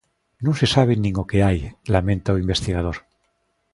[0.45, 1.59] Non se sabe nin o que hai,
[1.93, 2.97] lamenta o investigador.